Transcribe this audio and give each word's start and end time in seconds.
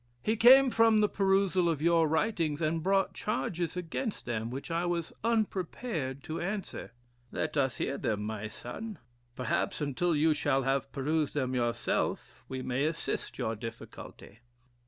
He 0.23 0.35
came 0.35 0.71
from 0.71 0.97
the 0.97 1.07
perusal 1.07 1.69
of 1.69 1.79
your 1.79 2.07
writings, 2.07 2.59
and 2.59 2.81
brought 2.81 3.13
charges 3.13 3.77
against 3.77 4.25
them 4.25 4.49
which 4.49 4.71
I 4.71 4.83
was 4.83 5.13
unprepared 5.23 6.23
to 6.23 6.41
answer." 6.41 6.91
"Let 7.31 7.55
us 7.55 7.77
hear 7.77 7.99
them, 7.99 8.23
my 8.23 8.47
son; 8.47 8.97
perhaps, 9.35 9.79
until 9.79 10.15
you 10.15 10.33
shall 10.33 10.63
have 10.63 10.91
perused 10.91 11.35
them 11.35 11.53
yourself, 11.53 12.43
we 12.49 12.63
may 12.63 12.85
assist 12.85 13.37
your 13.37 13.55
difficulty." 13.55 14.39